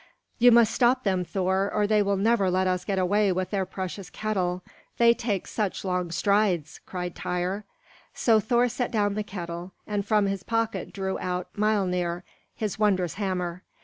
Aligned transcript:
"You 0.39 0.51
must 0.51 0.73
stop 0.73 1.03
them, 1.03 1.23
Thor, 1.23 1.71
or 1.71 1.85
they 1.85 2.01
will 2.01 2.17
never 2.17 2.49
let 2.49 2.65
us 2.65 2.85
get 2.85 2.97
away 2.97 3.31
with 3.31 3.51
their 3.51 3.67
precious 3.67 4.09
kettle, 4.09 4.63
they 4.97 5.13
take 5.13 5.45
such 5.45 5.85
long 5.85 6.09
strides!" 6.09 6.79
cried 6.87 7.13
Tŷr. 7.13 7.65
So 8.15 8.39
Thor 8.39 8.67
set 8.67 8.89
down 8.89 9.13
the 9.13 9.21
kettle, 9.21 9.73
and 9.85 10.03
from 10.03 10.25
his 10.25 10.41
pocket 10.41 10.91
drew 10.91 11.19
out 11.19 11.53
Miölnir, 11.53 12.23
his 12.55 12.79
wondrous 12.79 13.13
hammer. 13.13 13.61